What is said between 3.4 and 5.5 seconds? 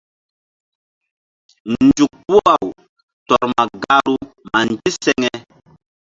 ma gahru ma ndiseŋe.